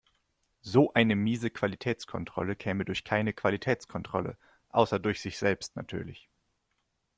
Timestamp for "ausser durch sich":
4.69-5.37